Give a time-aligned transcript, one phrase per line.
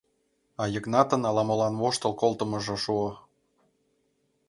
[0.61, 3.09] А Йыгнатын ала-молан воштыл колтымыжо шуо.